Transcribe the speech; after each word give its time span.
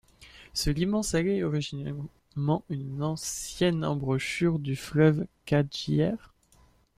Ce 0.55 0.71
liman 0.71 1.03
salé 1.03 1.35
est 1.37 1.43
originellement 1.43 2.63
une 2.71 3.03
ancienne 3.03 3.85
embouchure 3.85 4.57
du 4.57 4.75
fleuve 4.75 5.27
Khadjider. 5.45 6.13